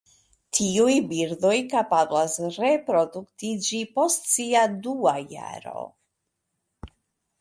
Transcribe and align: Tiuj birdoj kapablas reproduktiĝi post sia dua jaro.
Tiuj 0.59 0.93
birdoj 1.11 1.57
kapablas 1.73 2.37
reproduktiĝi 2.63 3.83
post 3.99 4.29
sia 4.33 4.67
dua 4.89 5.15
jaro. 5.35 5.89